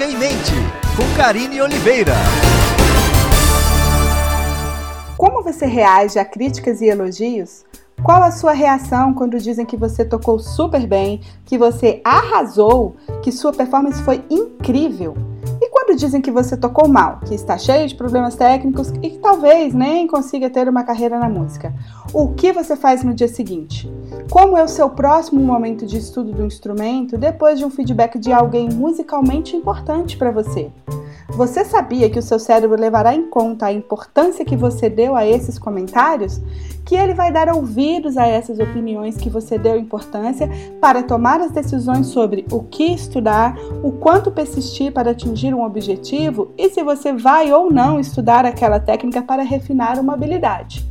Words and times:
Música 0.00 0.10
em 0.12 0.16
Mente, 0.16 0.54
com 0.96 1.14
Karine 1.14 1.60
Oliveira. 1.60 2.14
Como 5.18 5.42
você 5.42 5.66
reage 5.66 6.18
a 6.18 6.24
críticas 6.24 6.80
e 6.80 6.86
elogios? 6.86 7.66
Qual 8.02 8.22
a 8.22 8.30
sua 8.30 8.52
reação 8.52 9.12
quando 9.12 9.38
dizem 9.38 9.66
que 9.66 9.76
você 9.76 10.02
tocou 10.02 10.38
super 10.38 10.86
bem, 10.86 11.20
que 11.44 11.58
você 11.58 12.00
arrasou, 12.02 12.96
que 13.22 13.30
sua 13.30 13.52
performance 13.52 14.02
foi 14.02 14.24
incrível? 14.30 15.14
E 15.60 15.68
quando 15.68 15.98
dizem 15.98 16.22
que 16.22 16.30
você 16.30 16.56
tocou 16.56 16.88
mal, 16.88 17.20
que 17.26 17.34
está 17.34 17.58
cheio 17.58 17.86
de 17.86 17.94
problemas 17.94 18.36
técnicos 18.36 18.88
e 19.02 19.10
que 19.10 19.18
talvez 19.18 19.74
nem 19.74 20.06
consiga 20.06 20.48
ter 20.48 20.66
uma 20.66 20.82
carreira 20.82 21.18
na 21.18 21.28
música? 21.28 21.74
O 22.12 22.34
que 22.34 22.52
você 22.52 22.74
faz 22.74 23.04
no 23.04 23.14
dia 23.14 23.28
seguinte? 23.28 23.88
Como 24.28 24.56
é 24.56 24.64
o 24.64 24.68
seu 24.68 24.90
próximo 24.90 25.40
momento 25.40 25.86
de 25.86 25.96
estudo 25.96 26.32
do 26.32 26.44
instrumento 26.44 27.16
depois 27.16 27.56
de 27.56 27.64
um 27.64 27.70
feedback 27.70 28.18
de 28.18 28.32
alguém 28.32 28.68
musicalmente 28.68 29.54
importante 29.54 30.16
para 30.16 30.32
você? 30.32 30.72
Você 31.28 31.64
sabia 31.64 32.10
que 32.10 32.18
o 32.18 32.22
seu 32.22 32.40
cérebro 32.40 32.80
levará 32.80 33.14
em 33.14 33.30
conta 33.30 33.66
a 33.66 33.72
importância 33.72 34.44
que 34.44 34.56
você 34.56 34.90
deu 34.90 35.14
a 35.14 35.24
esses 35.24 35.56
comentários? 35.56 36.40
Que 36.84 36.96
ele 36.96 37.14
vai 37.14 37.30
dar 37.30 37.48
ouvidos 37.54 38.18
a 38.18 38.26
essas 38.26 38.58
opiniões 38.58 39.16
que 39.16 39.30
você 39.30 39.56
deu 39.56 39.78
importância 39.78 40.50
para 40.80 41.04
tomar 41.04 41.40
as 41.40 41.52
decisões 41.52 42.08
sobre 42.08 42.44
o 42.50 42.64
que 42.64 42.92
estudar, 42.92 43.56
o 43.84 43.92
quanto 43.92 44.32
persistir 44.32 44.92
para 44.92 45.12
atingir 45.12 45.54
um 45.54 45.64
objetivo 45.64 46.50
e 46.58 46.70
se 46.70 46.82
você 46.82 47.12
vai 47.12 47.52
ou 47.52 47.72
não 47.72 48.00
estudar 48.00 48.44
aquela 48.44 48.80
técnica 48.80 49.22
para 49.22 49.44
refinar 49.44 50.00
uma 50.00 50.14
habilidade. 50.14 50.89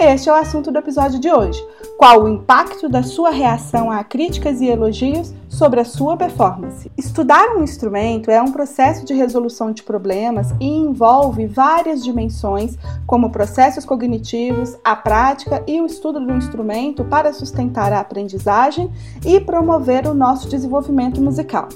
Este 0.00 0.28
é 0.28 0.32
o 0.32 0.36
assunto 0.36 0.70
do 0.70 0.78
episódio 0.78 1.18
de 1.18 1.28
hoje. 1.28 1.60
Qual 1.96 2.22
o 2.22 2.28
impacto 2.28 2.88
da 2.88 3.02
sua 3.02 3.30
reação 3.30 3.90
a 3.90 4.04
críticas 4.04 4.60
e 4.60 4.68
elogios 4.68 5.34
sobre 5.48 5.80
a 5.80 5.84
sua 5.84 6.16
performance? 6.16 6.88
Estudar 6.96 7.56
um 7.56 7.64
instrumento 7.64 8.30
é 8.30 8.40
um 8.40 8.52
processo 8.52 9.04
de 9.04 9.12
resolução 9.12 9.72
de 9.72 9.82
problemas 9.82 10.54
e 10.60 10.68
envolve 10.68 11.48
várias 11.48 12.04
dimensões, 12.04 12.78
como 13.08 13.30
processos 13.30 13.84
cognitivos, 13.84 14.76
a 14.84 14.94
prática 14.94 15.64
e 15.66 15.80
o 15.80 15.86
estudo 15.86 16.24
do 16.24 16.32
instrumento 16.32 17.04
para 17.04 17.32
sustentar 17.32 17.92
a 17.92 17.98
aprendizagem 17.98 18.92
e 19.26 19.40
promover 19.40 20.06
o 20.06 20.14
nosso 20.14 20.48
desenvolvimento 20.48 21.20
musical. 21.20 21.68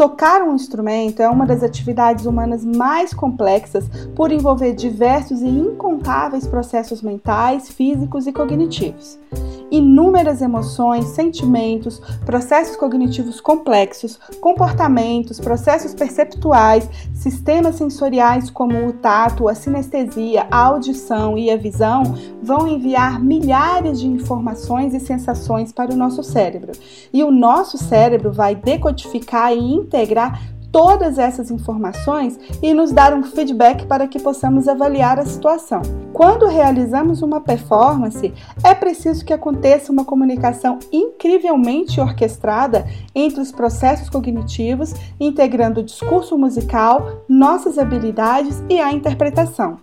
Tocar 0.00 0.40
um 0.40 0.54
instrumento 0.54 1.20
é 1.20 1.28
uma 1.28 1.44
das 1.44 1.62
atividades 1.62 2.24
humanas 2.24 2.64
mais 2.64 3.12
complexas 3.12 3.86
por 4.16 4.32
envolver 4.32 4.72
diversos 4.72 5.42
e 5.42 5.46
incontáveis 5.46 6.46
processos 6.46 7.02
mentais, 7.02 7.68
físicos 7.68 8.26
e 8.26 8.32
cognitivos 8.32 9.18
inúmeras 9.70 10.42
emoções, 10.42 11.06
sentimentos, 11.06 12.00
processos 12.24 12.76
cognitivos 12.76 13.40
complexos, 13.40 14.18
comportamentos, 14.40 15.38
processos 15.38 15.94
perceptuais, 15.94 16.88
sistemas 17.14 17.76
sensoriais 17.76 18.50
como 18.50 18.86
o 18.86 18.92
tato, 18.92 19.48
a 19.48 19.54
sinestesia, 19.54 20.46
a 20.50 20.58
audição 20.58 21.36
e 21.38 21.50
a 21.50 21.56
visão 21.56 22.02
vão 22.42 22.66
enviar 22.66 23.22
milhares 23.22 24.00
de 24.00 24.06
informações 24.06 24.94
e 24.94 25.00
sensações 25.00 25.72
para 25.72 25.92
o 25.92 25.96
nosso 25.96 26.22
cérebro. 26.22 26.72
E 27.12 27.22
o 27.22 27.30
nosso 27.30 27.78
cérebro 27.78 28.32
vai 28.32 28.54
decodificar 28.54 29.52
e 29.52 29.58
integrar 29.58 30.40
todas 30.72 31.18
essas 31.18 31.50
informações 31.50 32.38
e 32.62 32.72
nos 32.72 32.92
dar 32.92 33.12
um 33.14 33.22
feedback 33.22 33.86
para 33.86 34.06
que 34.06 34.18
possamos 34.18 34.68
avaliar 34.68 35.18
a 35.18 35.26
situação. 35.26 35.82
Quando 36.12 36.46
realizamos 36.46 37.22
uma 37.22 37.40
performance, 37.40 38.32
é 38.62 38.74
preciso 38.74 39.24
que 39.24 39.32
aconteça 39.32 39.92
uma 39.92 40.04
comunicação 40.04 40.78
incrivelmente 40.92 42.00
orquestrada 42.00 42.86
entre 43.14 43.40
os 43.40 43.52
processos 43.52 44.08
cognitivos, 44.08 44.94
integrando 45.18 45.80
o 45.80 45.84
discurso 45.84 46.36
musical, 46.36 47.24
nossas 47.28 47.78
habilidades 47.78 48.62
e 48.68 48.80
a 48.80 48.92
interpretação. 48.92 49.78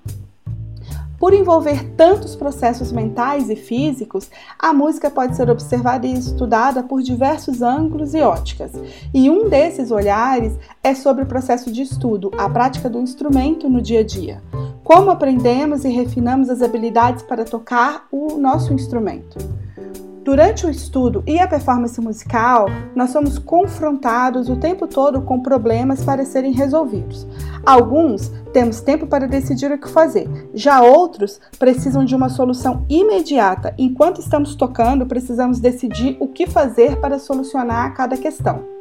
Por 1.19 1.33
envolver 1.33 1.83
tantos 1.95 2.35
processos 2.35 2.91
mentais 2.91 3.49
e 3.49 3.55
físicos, 3.55 4.29
a 4.57 4.71
música 4.71 5.09
pode 5.09 5.35
ser 5.35 5.49
observada 5.49 6.05
e 6.05 6.13
estudada 6.13 6.83
por 6.83 7.01
diversos 7.01 7.63
ângulos 7.63 8.13
e 8.13 8.21
óticas. 8.21 8.71
E 9.11 9.27
um 9.27 9.49
desses 9.49 9.89
olhares 9.89 10.53
é 10.83 10.93
sobre 10.93 11.23
o 11.23 11.27
processo 11.27 11.71
de 11.71 11.81
estudo, 11.81 12.31
a 12.37 12.47
prática 12.47 12.87
do 12.87 13.01
instrumento 13.01 13.67
no 13.67 13.81
dia 13.81 14.01
a 14.01 14.03
dia. 14.03 14.43
Como 14.83 15.09
aprendemos 15.09 15.83
e 15.83 15.89
refinamos 15.89 16.49
as 16.49 16.61
habilidades 16.61 17.23
para 17.23 17.43
tocar 17.43 18.05
o 18.11 18.37
nosso 18.37 18.71
instrumento. 18.71 19.37
Durante 20.27 20.65
o 20.65 20.69
estudo 20.69 21.23
e 21.25 21.39
a 21.39 21.47
performance 21.47 22.01
musical, 22.01 22.65
nós 22.93 23.11
somos 23.11 23.39
confrontados 23.39 24.49
o 24.49 24.57
tempo 24.57 24.85
todo 24.85 25.21
com 25.21 25.39
problemas 25.39 26.03
para 26.03 26.25
serem 26.25 26.51
resolvidos. 26.51 27.25
Alguns 27.67 28.31
temos 28.53 28.79
tempo 28.79 29.07
para 29.07 29.27
decidir 29.27 29.69
o 29.73 29.77
que 29.77 29.89
fazer, 29.89 30.25
já 30.53 30.81
outros 30.81 31.37
precisam 31.59 32.05
de 32.05 32.15
uma 32.15 32.29
solução 32.29 32.85
imediata. 32.87 33.75
Enquanto 33.77 34.21
estamos 34.21 34.55
tocando, 34.55 35.05
precisamos 35.05 35.59
decidir 35.59 36.15
o 36.17 36.29
que 36.29 36.47
fazer 36.47 36.95
para 37.01 37.19
solucionar 37.19 37.93
cada 37.93 38.15
questão. 38.15 38.76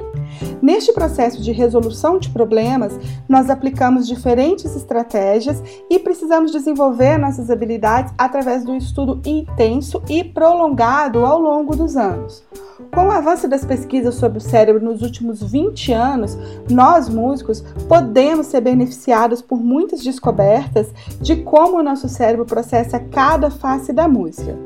Neste 0.60 0.92
processo 0.92 1.42
de 1.42 1.53
resolução 1.53 2.19
de 2.19 2.31
problemas, 2.31 2.98
nós 3.28 3.50
aplicamos 3.50 4.06
diferentes 4.06 4.75
estratégias 4.76 5.62
e 5.91 5.98
precisamos 5.98 6.53
desenvolver 6.53 7.19
nossas 7.19 7.50
habilidades 7.50 8.12
através 8.16 8.64
do 8.64 8.75
estudo 8.75 9.20
intenso 9.25 10.03
e 10.09 10.25
prolongado 10.25 11.25
ao 11.25 11.41
longo 11.41 11.76
dos 11.76 11.97
anos. 11.97 12.44
Com 12.92 13.06
o 13.06 13.10
avanço 13.10 13.48
das 13.48 13.64
pesquisas 13.64 14.14
sobre 14.16 14.38
o 14.38 14.41
cérebro 14.41 14.84
nos 14.84 15.00
últimos 15.00 15.42
20 15.42 15.92
anos, 15.92 16.37
nós 16.70 17.08
músicos 17.08 17.62
podemos 17.88 18.47
ser 18.47 18.60
beneficiados 18.60 19.41
por 19.41 19.58
muitas 19.58 20.03
descobertas 20.03 20.88
de 21.20 21.37
como 21.37 21.78
o 21.78 21.82
nosso 21.82 22.08
cérebro 22.08 22.44
processa 22.44 22.98
cada 22.98 23.50
face 23.50 23.93
da 23.93 24.06
música. 24.06 24.66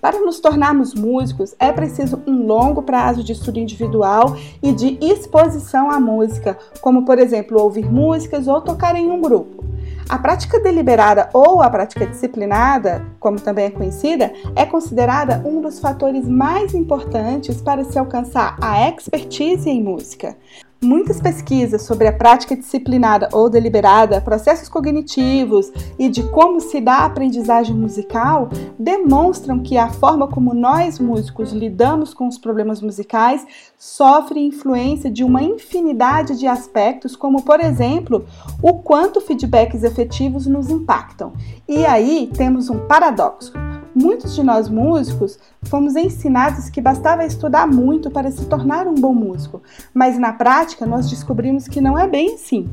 Para 0.00 0.18
nos 0.20 0.40
tornarmos 0.40 0.94
músicos, 0.94 1.54
é 1.58 1.70
preciso 1.70 2.22
um 2.26 2.46
longo 2.46 2.82
prazo 2.82 3.22
de 3.22 3.32
estudo 3.32 3.58
individual 3.58 4.34
e 4.62 4.72
de 4.72 4.98
exposição 5.00 5.90
à 5.90 6.00
música, 6.00 6.56
como 6.80 7.04
por 7.04 7.18
exemplo 7.18 7.60
ouvir 7.60 7.90
músicas 7.90 8.48
ou 8.48 8.62
tocar 8.62 8.96
em 8.96 9.10
um 9.10 9.20
grupo. 9.20 9.62
A 10.08 10.18
prática 10.18 10.58
deliberada 10.58 11.28
ou 11.32 11.62
a 11.62 11.68
prática 11.68 12.06
disciplinada, 12.06 13.06
como 13.20 13.38
também 13.38 13.66
é 13.66 13.70
conhecida, 13.70 14.32
é 14.56 14.64
considerada 14.64 15.42
um 15.46 15.60
dos 15.60 15.78
fatores 15.78 16.26
mais 16.26 16.74
importantes 16.74 17.60
para 17.60 17.84
se 17.84 17.98
alcançar 17.98 18.56
a 18.60 18.88
expertise 18.88 19.68
em 19.68 19.82
música. 19.82 20.36
Muitas 20.82 21.20
pesquisas 21.20 21.82
sobre 21.82 22.08
a 22.08 22.12
prática 22.12 22.56
disciplinada 22.56 23.28
ou 23.32 23.50
deliberada, 23.50 24.18
processos 24.18 24.66
cognitivos 24.66 25.70
e 25.98 26.08
de 26.08 26.22
como 26.30 26.58
se 26.58 26.80
dá 26.80 27.00
a 27.00 27.04
aprendizagem 27.04 27.76
musical 27.76 28.48
demonstram 28.78 29.58
que 29.58 29.76
a 29.76 29.90
forma 29.90 30.26
como 30.26 30.54
nós 30.54 30.98
músicos 30.98 31.52
lidamos 31.52 32.14
com 32.14 32.26
os 32.26 32.38
problemas 32.38 32.80
musicais 32.80 33.46
sofre 33.76 34.40
influência 34.40 35.10
de 35.10 35.22
uma 35.22 35.42
infinidade 35.42 36.38
de 36.38 36.46
aspectos, 36.46 37.14
como 37.14 37.42
por 37.42 37.60
exemplo, 37.60 38.24
o 38.62 38.78
quanto 38.78 39.20
feedbacks 39.20 39.82
efetivos 39.82 40.46
nos 40.46 40.70
impactam. 40.70 41.34
E 41.68 41.84
aí 41.84 42.30
temos 42.34 42.70
um 42.70 42.86
paradoxo. 42.86 43.52
Muitos 44.00 44.34
de 44.34 44.42
nós 44.42 44.66
músicos 44.66 45.38
fomos 45.64 45.94
ensinados 45.94 46.70
que 46.70 46.80
bastava 46.80 47.22
estudar 47.22 47.66
muito 47.66 48.10
para 48.10 48.30
se 48.30 48.46
tornar 48.46 48.86
um 48.86 48.94
bom 48.94 49.12
músico, 49.12 49.62
mas 49.92 50.18
na 50.18 50.32
prática 50.32 50.86
nós 50.86 51.10
descobrimos 51.10 51.68
que 51.68 51.82
não 51.82 51.98
é 51.98 52.08
bem 52.08 52.32
assim. 52.32 52.66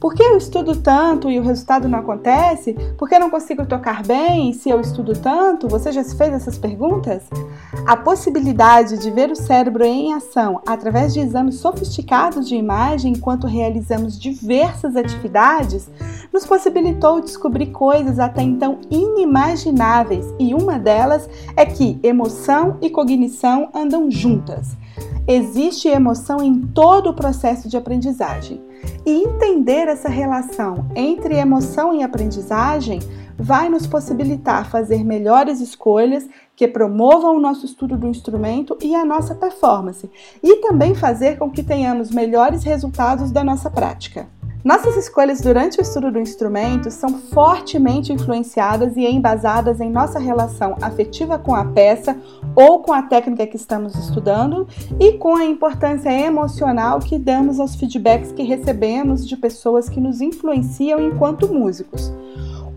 Por 0.00 0.14
que 0.14 0.22
eu 0.22 0.38
estudo 0.38 0.74
tanto 0.76 1.30
e 1.30 1.38
o 1.38 1.42
resultado 1.42 1.86
não 1.86 1.98
acontece? 1.98 2.72
Por 2.96 3.06
que 3.06 3.16
eu 3.16 3.20
não 3.20 3.28
consigo 3.28 3.66
tocar 3.66 4.02
bem 4.02 4.50
se 4.54 4.70
eu 4.70 4.80
estudo 4.80 5.12
tanto? 5.12 5.68
Você 5.68 5.92
já 5.92 6.02
se 6.02 6.16
fez 6.16 6.32
essas 6.32 6.56
perguntas? 6.56 7.22
A 7.86 7.98
possibilidade 7.98 8.96
de 8.96 9.10
ver 9.10 9.30
o 9.30 9.36
cérebro 9.36 9.84
em 9.84 10.14
ação 10.14 10.62
através 10.66 11.12
de 11.12 11.20
exames 11.20 11.56
sofisticados 11.56 12.48
de 12.48 12.56
imagem 12.56 13.12
enquanto 13.12 13.46
realizamos 13.46 14.18
diversas 14.18 14.96
atividades 14.96 15.90
nos 16.32 16.46
possibilitou 16.46 17.20
descobrir 17.20 17.66
coisas 17.66 18.18
até 18.18 18.40
então 18.40 18.78
inimagináveis, 18.90 20.24
e 20.38 20.54
uma 20.54 20.78
delas 20.78 21.28
é 21.54 21.66
que 21.66 22.00
emoção 22.02 22.78
e 22.80 22.88
cognição 22.88 23.68
andam 23.74 24.10
juntas. 24.10 24.79
Existe 25.32 25.86
emoção 25.86 26.42
em 26.42 26.60
todo 26.60 27.10
o 27.10 27.14
processo 27.14 27.68
de 27.68 27.76
aprendizagem. 27.76 28.60
E 29.06 29.12
entender 29.22 29.86
essa 29.86 30.08
relação 30.08 30.90
entre 30.96 31.36
emoção 31.36 31.94
e 31.94 32.02
aprendizagem 32.02 32.98
vai 33.38 33.68
nos 33.68 33.86
possibilitar 33.86 34.68
fazer 34.68 35.04
melhores 35.04 35.60
escolhas 35.60 36.28
que 36.56 36.66
promovam 36.66 37.36
o 37.36 37.40
nosso 37.40 37.64
estudo 37.64 37.96
do 37.96 38.08
instrumento 38.08 38.76
e 38.82 38.92
a 38.92 39.04
nossa 39.04 39.32
performance, 39.36 40.10
e 40.42 40.56
também 40.56 40.96
fazer 40.96 41.38
com 41.38 41.48
que 41.48 41.62
tenhamos 41.62 42.10
melhores 42.10 42.64
resultados 42.64 43.30
da 43.30 43.44
nossa 43.44 43.70
prática. 43.70 44.26
Nossas 44.62 44.94
escolhas 44.94 45.40
durante 45.40 45.78
o 45.78 45.80
estudo 45.80 46.12
do 46.12 46.18
instrumento 46.18 46.90
são 46.90 47.18
fortemente 47.18 48.12
influenciadas 48.12 48.94
e 48.94 49.06
embasadas 49.06 49.80
em 49.80 49.90
nossa 49.90 50.18
relação 50.18 50.76
afetiva 50.82 51.38
com 51.38 51.54
a 51.54 51.64
peça 51.64 52.14
ou 52.54 52.80
com 52.80 52.92
a 52.92 53.00
técnica 53.00 53.46
que 53.46 53.56
estamos 53.56 53.94
estudando 53.94 54.68
e 54.98 55.14
com 55.14 55.34
a 55.34 55.46
importância 55.46 56.10
emocional 56.10 56.98
que 56.98 57.18
damos 57.18 57.58
aos 57.58 57.74
feedbacks 57.74 58.32
que 58.32 58.42
recebemos 58.42 59.26
de 59.26 59.34
pessoas 59.34 59.88
que 59.88 59.98
nos 59.98 60.20
influenciam 60.20 61.00
enquanto 61.00 61.48
músicos. 61.48 62.12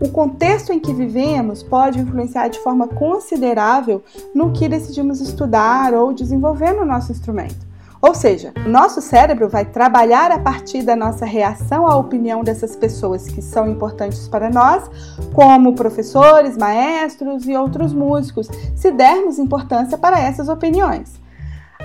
O 0.00 0.08
contexto 0.08 0.72
em 0.72 0.80
que 0.80 0.92
vivemos 0.92 1.62
pode 1.62 2.00
influenciar 2.00 2.48
de 2.48 2.60
forma 2.60 2.88
considerável 2.88 4.02
no 4.34 4.52
que 4.52 4.70
decidimos 4.70 5.20
estudar 5.20 5.92
ou 5.92 6.14
desenvolver 6.14 6.72
no 6.72 6.86
nosso 6.86 7.12
instrumento. 7.12 7.63
Ou 8.06 8.14
seja, 8.14 8.52
o 8.66 8.68
nosso 8.68 9.00
cérebro 9.00 9.48
vai 9.48 9.64
trabalhar 9.64 10.30
a 10.30 10.38
partir 10.38 10.82
da 10.82 10.94
nossa 10.94 11.24
reação 11.24 11.86
à 11.86 11.96
opinião 11.96 12.44
dessas 12.44 12.76
pessoas 12.76 13.26
que 13.26 13.40
são 13.40 13.66
importantes 13.66 14.28
para 14.28 14.50
nós, 14.50 14.90
como 15.32 15.74
professores, 15.74 16.54
maestros 16.54 17.48
e 17.48 17.56
outros 17.56 17.94
músicos, 17.94 18.50
se 18.76 18.90
dermos 18.90 19.38
importância 19.38 19.96
para 19.96 20.20
essas 20.20 20.50
opiniões. 20.50 21.18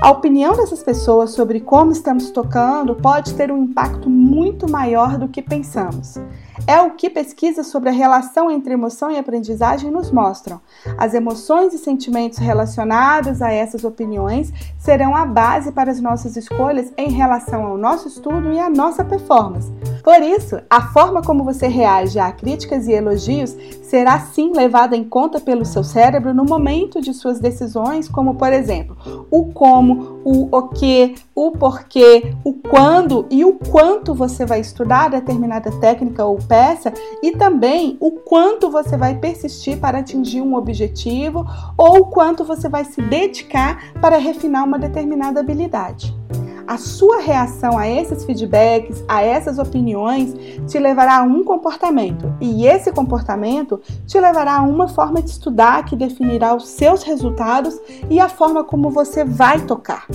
A 0.02 0.12
opinião 0.12 0.58
dessas 0.58 0.84
pessoas 0.84 1.32
sobre 1.32 1.62
como 1.62 1.94
estamos 1.94 2.32
tocando 2.32 2.96
pode 2.96 3.34
ter 3.36 3.50
um 3.50 3.64
impacto 3.64 4.10
muito 4.10 4.70
maior 4.70 5.18
do 5.18 5.30
que 5.30 5.42
pensamos. 5.42 6.16
É 6.68 6.82
o 6.82 6.92
que 6.92 7.10
pesquisas 7.10 7.68
sobre 7.68 7.90
a 7.90 7.92
relação 7.92 8.52
entre 8.52 8.74
emoção 8.74 9.10
e 9.12 9.18
aprendizagem 9.18 9.90
nos 9.90 10.12
mostram. 10.12 10.62
As 10.98 11.14
emoções 11.14 11.74
e 11.74 11.78
sentimentos 11.78 12.38
relacionados 12.38 13.42
a 13.42 13.52
essas 13.52 13.84
opiniões 13.84 14.52
serão 14.78 15.16
a 15.16 15.26
base 15.26 15.72
para 15.72 15.92
as 15.92 16.00
nossas 16.00 16.36
escolhas 16.36 16.94
em 16.98 17.12
relação 17.12 17.66
ao 17.66 17.78
nosso 17.78 18.08
estudo 18.08 18.52
e 18.52 18.60
à 18.60 18.70
nossa 18.70 19.04
performance. 19.04 19.72
Por 20.04 20.22
isso, 20.22 20.60
a 20.70 20.82
forma 20.82 21.22
como 21.22 21.44
você 21.44 21.68
reage 21.68 22.20
a 22.20 22.32
críticas 22.32 22.88
e 22.88 22.94
elogios 22.94 23.56
será 23.84 24.20
sim 24.20 24.52
levada 24.56 24.96
em 24.96 25.04
conta 25.04 25.40
pelo 25.40 25.66
seu 25.66 25.84
cérebro 25.84 26.34
no 26.34 26.46
momento 26.46 27.02
de 27.02 27.14
suas 27.14 27.40
decisões, 27.40 28.08
como 28.08 28.36
por 28.36 28.54
exemplo, 28.54 28.96
o 29.32 29.52
como, 29.52 30.19
o 30.24 30.50
o 30.52 30.68
que, 30.70 31.16
o 31.34 31.52
porquê, 31.52 32.34
o 32.44 32.54
quando 32.54 33.26
e 33.30 33.46
o 33.46 33.54
quanto 33.54 34.14
você 34.14 34.46
vai 34.46 34.60
estudar 34.60 35.10
determinada 35.10 35.72
técnica 35.80 36.26
ou 36.26 36.38
peça 36.38 36.92
e 37.24 37.32
também 37.34 37.98
o 38.00 38.12
quanto 38.12 38.70
você 38.70 38.98
vai 38.98 39.16
persistir 39.16 39.80
para 39.80 40.00
atingir 40.00 40.42
um 40.42 40.56
objetivo 40.56 41.46
ou 41.78 42.00
o 42.00 42.06
quanto 42.08 42.44
você 42.44 42.68
vai 42.68 42.84
se 42.84 43.02
dedicar 43.02 43.94
para 44.02 44.18
refinar 44.18 44.66
uma 44.66 44.80
determinada 44.80 45.40
habilidade. 45.40 46.19
A 46.70 46.78
sua 46.78 47.20
reação 47.20 47.80
a 47.80 47.90
esses 47.90 48.24
feedbacks, 48.24 49.04
a 49.08 49.24
essas 49.24 49.58
opiniões, 49.58 50.36
te 50.68 50.78
levará 50.78 51.18
a 51.18 51.24
um 51.24 51.44
comportamento, 51.44 52.32
e 52.40 52.68
esse 52.68 52.92
comportamento 52.92 53.82
te 54.06 54.20
levará 54.20 54.58
a 54.58 54.62
uma 54.62 54.88
forma 54.88 55.20
de 55.20 55.32
estudar 55.32 55.84
que 55.84 55.96
definirá 55.96 56.54
os 56.54 56.68
seus 56.68 57.02
resultados 57.02 57.76
e 58.08 58.20
a 58.20 58.30
forma 58.30 58.64
como 58.64 58.92
você 58.92 59.26
vai 59.26 59.60
tocar. 59.62 60.06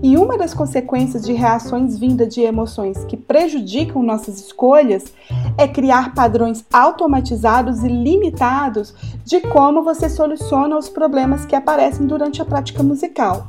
E 0.00 0.16
uma 0.16 0.38
das 0.38 0.54
consequências 0.54 1.24
de 1.24 1.32
reações 1.32 1.98
vindas 1.98 2.32
de 2.32 2.40
emoções 2.40 3.04
que 3.06 3.16
prejudicam 3.16 4.00
nossas 4.00 4.38
escolhas 4.38 5.12
é 5.58 5.66
criar 5.66 6.14
padrões 6.14 6.64
automatizados 6.72 7.82
e 7.82 7.88
limitados 7.88 8.94
de 9.24 9.40
como 9.40 9.82
você 9.82 10.08
soluciona 10.08 10.78
os 10.78 10.88
problemas 10.88 11.44
que 11.44 11.56
aparecem 11.56 12.06
durante 12.06 12.40
a 12.40 12.44
prática 12.44 12.80
musical. 12.80 13.48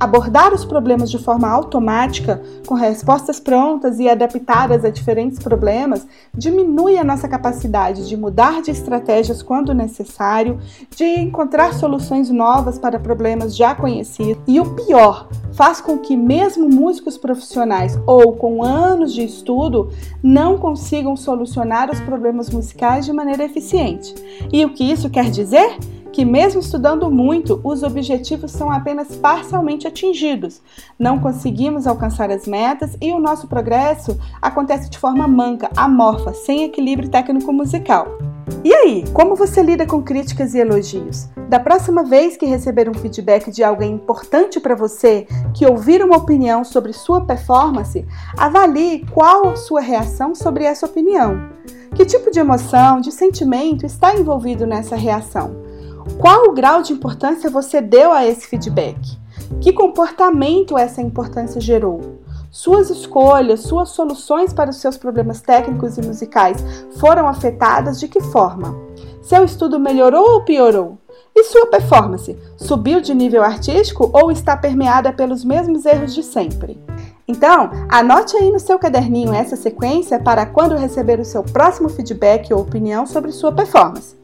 Abordar 0.00 0.54
os 0.54 0.64
problemas 0.64 1.10
de 1.10 1.18
forma 1.18 1.46
automática, 1.46 2.40
com 2.66 2.74
respostas 2.74 3.38
prontas 3.38 3.98
e 3.98 4.08
adaptadas 4.08 4.82
a 4.82 4.88
diferentes 4.88 5.38
problemas, 5.38 6.06
diminui 6.34 6.96
a 6.96 7.04
nossa 7.04 7.28
capacidade 7.28 8.08
de 8.08 8.16
mudar 8.16 8.62
de 8.62 8.70
estratégias 8.70 9.42
quando 9.42 9.74
necessário, 9.74 10.58
de 10.96 11.04
encontrar 11.04 11.74
soluções 11.74 12.30
novas 12.30 12.78
para 12.78 12.98
problemas 12.98 13.54
já 13.54 13.74
conhecidos 13.74 14.42
e 14.48 14.58
o 14.58 14.74
pior, 14.74 15.28
faz 15.52 15.82
com 15.82 15.98
que 15.98 16.16
mesmo 16.16 16.66
músicos 16.66 17.18
profissionais 17.18 18.00
ou 18.06 18.32
com 18.32 18.64
anos 18.64 19.12
de 19.12 19.22
estudo 19.22 19.90
não 20.22 20.56
consigam 20.56 21.14
solucionar 21.14 21.90
os 21.90 22.00
problemas 22.00 22.48
musicais 22.48 23.04
de 23.04 23.12
maneira 23.12 23.44
eficiente. 23.44 24.14
E 24.50 24.64
o 24.64 24.72
que 24.72 24.90
isso 24.90 25.10
quer 25.10 25.30
dizer? 25.30 25.76
Que, 26.20 26.24
mesmo 26.26 26.60
estudando 26.60 27.10
muito, 27.10 27.62
os 27.64 27.82
objetivos 27.82 28.52
são 28.52 28.70
apenas 28.70 29.16
parcialmente 29.16 29.86
atingidos. 29.86 30.60
Não 30.98 31.18
conseguimos 31.18 31.86
alcançar 31.86 32.30
as 32.30 32.46
metas 32.46 32.94
e 33.00 33.10
o 33.10 33.18
nosso 33.18 33.48
progresso 33.48 34.20
acontece 34.42 34.90
de 34.90 34.98
forma 34.98 35.26
manca, 35.26 35.70
amorfa, 35.74 36.34
sem 36.34 36.64
equilíbrio 36.64 37.08
técnico-musical. 37.08 38.18
E 38.62 38.74
aí, 38.74 39.04
como 39.14 39.34
você 39.34 39.62
lida 39.62 39.86
com 39.86 40.02
críticas 40.02 40.52
e 40.52 40.58
elogios? 40.58 41.26
Da 41.48 41.58
próxima 41.58 42.04
vez 42.04 42.36
que 42.36 42.44
receber 42.44 42.86
um 42.86 42.94
feedback 42.94 43.50
de 43.50 43.64
alguém 43.64 43.92
importante 43.92 44.60
para 44.60 44.74
você, 44.74 45.26
que 45.54 45.64
ouvir 45.64 46.04
uma 46.04 46.18
opinião 46.18 46.64
sobre 46.64 46.92
sua 46.92 47.22
performance, 47.22 48.06
avalie 48.36 49.06
qual 49.10 49.56
sua 49.56 49.80
reação 49.80 50.34
sobre 50.34 50.64
essa 50.64 50.84
opinião. 50.84 51.48
Que 51.94 52.04
tipo 52.04 52.30
de 52.30 52.40
emoção, 52.40 53.00
de 53.00 53.10
sentimento 53.10 53.86
está 53.86 54.14
envolvido 54.14 54.66
nessa 54.66 54.96
reação? 54.96 55.69
Qual 56.18 56.46
o 56.46 56.52
grau 56.52 56.82
de 56.82 56.92
importância 56.92 57.50
você 57.50 57.80
deu 57.80 58.12
a 58.12 58.26
esse 58.26 58.46
feedback? 58.46 59.18
Que 59.60 59.72
comportamento 59.72 60.78
essa 60.78 61.02
importância 61.02 61.60
gerou? 61.60 62.20
Suas 62.50 62.90
escolhas, 62.90 63.60
suas 63.60 63.90
soluções 63.90 64.52
para 64.52 64.70
os 64.70 64.76
seus 64.76 64.96
problemas 64.96 65.40
técnicos 65.40 65.96
e 65.96 66.02
musicais 66.02 66.62
foram 66.98 67.28
afetadas 67.28 68.00
de 68.00 68.08
que 68.08 68.20
forma? 68.20 68.74
Seu 69.22 69.44
estudo 69.44 69.78
melhorou 69.78 70.32
ou 70.32 70.44
piorou? 70.44 70.98
E 71.34 71.44
sua 71.44 71.66
performance 71.66 72.36
subiu 72.56 73.00
de 73.00 73.14
nível 73.14 73.44
artístico 73.44 74.10
ou 74.12 74.32
está 74.32 74.56
permeada 74.56 75.12
pelos 75.12 75.44
mesmos 75.44 75.86
erros 75.86 76.14
de 76.14 76.22
sempre? 76.22 76.82
Então, 77.28 77.70
anote 77.88 78.36
aí 78.36 78.50
no 78.50 78.58
seu 78.58 78.78
caderninho 78.78 79.32
essa 79.32 79.54
sequência 79.54 80.18
para 80.18 80.44
quando 80.44 80.74
receber 80.74 81.20
o 81.20 81.24
seu 81.24 81.44
próximo 81.44 81.88
feedback 81.88 82.52
ou 82.52 82.60
opinião 82.60 83.06
sobre 83.06 83.30
sua 83.30 83.52
performance. 83.52 84.19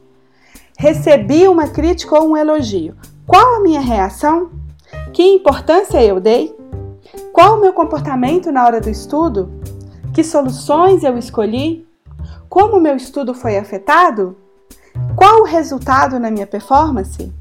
Recebi 0.79 1.47
uma 1.47 1.67
crítica 1.67 2.15
ou 2.19 2.29
um 2.29 2.37
elogio. 2.37 2.95
Qual 3.25 3.55
a 3.55 3.61
minha 3.61 3.81
reação? 3.81 4.51
Que 5.11 5.23
importância 5.23 6.03
eu 6.03 6.19
dei? 6.19 6.55
Qual 7.33 7.57
o 7.57 7.61
meu 7.61 7.73
comportamento 7.73 8.51
na 8.51 8.63
hora 8.63 8.79
do 8.79 8.87
estudo? 8.87 9.51
Que 10.13 10.23
soluções 10.23 11.03
eu 11.03 11.17
escolhi? 11.17 11.83
Como 12.47 12.77
o 12.77 12.79
meu 12.79 12.95
estudo 12.95 13.33
foi 13.33 13.57
afetado? 13.57 14.37
Qual 15.15 15.41
o 15.41 15.45
resultado 15.45 16.19
na 16.19 16.29
minha 16.29 16.45
performance? 16.45 17.33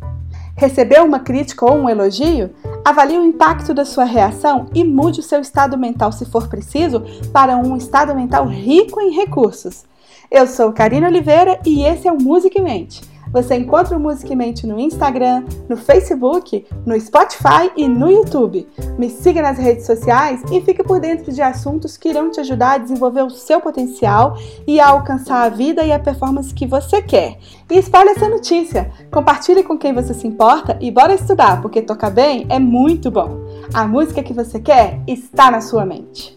Recebeu 0.57 1.05
uma 1.05 1.21
crítica 1.21 1.67
ou 1.67 1.77
um 1.77 1.91
elogio? 1.91 2.55
Avalie 2.83 3.19
o 3.19 3.25
impacto 3.27 3.75
da 3.75 3.85
sua 3.85 4.05
reação 4.05 4.65
e 4.73 4.83
mude 4.83 5.21
o 5.21 5.23
seu 5.23 5.43
estado 5.43 5.77
mental, 5.77 6.11
se 6.11 6.25
for 6.25 6.49
preciso, 6.49 7.03
para 7.35 7.59
um 7.59 7.77
estado 7.77 8.15
mental 8.15 8.47
rico 8.47 8.99
em 8.99 9.15
recursos. 9.15 9.85
Eu 10.31 10.47
sou 10.47 10.73
Karina 10.73 11.07
Oliveira 11.07 11.61
e 11.67 11.83
esse 11.83 12.09
é 12.09 12.13
o 12.13 12.19
Música 12.19 12.59
em 12.59 12.65
Mente 12.65 13.16
você 13.37 13.55
encontra 13.55 13.95
o 13.95 14.01
Musicmente 14.01 14.67
no 14.67 14.81
Instagram, 14.81 15.45
no 15.69 15.77
Facebook, 15.77 16.67
no 16.87 16.99
Spotify 16.99 17.71
e 17.77 17.87
no 17.87 18.11
YouTube. 18.11 18.67
Me 18.99 19.11
siga 19.11 19.43
nas 19.43 19.59
redes 19.59 19.85
sociais 19.85 20.43
e 20.51 20.63
fique 20.63 20.83
por 20.83 20.99
dentro 20.99 21.31
de 21.31 21.43
assuntos 21.43 21.99
que 21.99 22.09
irão 22.09 22.31
te 22.31 22.41
ajudar 22.41 22.73
a 22.73 22.79
desenvolver 22.79 23.21
o 23.21 23.29
seu 23.29 23.61
potencial 23.61 24.39
e 24.67 24.81
a 24.81 24.89
alcançar 24.89 25.43
a 25.43 25.51
vida 25.51 25.85
e 25.85 25.93
a 25.93 25.99
performance 25.99 26.55
que 26.55 26.67
você 26.67 27.03
quer. 27.03 27.39
E 27.71 27.77
espalhe 27.77 28.09
essa 28.09 28.27
notícia, 28.27 28.91
compartilhe 29.11 29.63
com 29.63 29.77
quem 29.77 29.93
você 29.93 30.15
se 30.15 30.27
importa 30.27 30.79
e 30.81 30.91
bora 30.91 31.13
estudar, 31.13 31.61
porque 31.61 31.83
tocar 31.83 32.09
bem 32.09 32.47
é 32.49 32.59
muito 32.59 33.11
bom. 33.11 33.45
A 33.75 33.87
música 33.87 34.23
que 34.23 34.33
você 34.33 34.59
quer 34.59 35.03
está 35.07 35.51
na 35.51 35.61
sua 35.61 35.85
mente. 35.85 36.37